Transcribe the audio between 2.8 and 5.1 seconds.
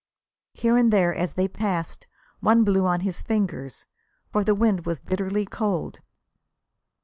on his fingers, for the wind was